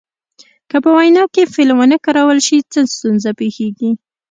[0.69, 3.91] که په وینا کې فعل ونه کارول شي څه ستونزه پیښیږي.